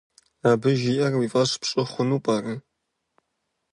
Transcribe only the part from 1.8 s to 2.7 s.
хъуну пӏэрэ?